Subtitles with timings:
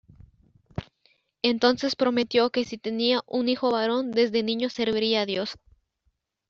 [1.43, 5.59] Entonces prometió que si tenía un hijo varón desde niño serviría a Dios.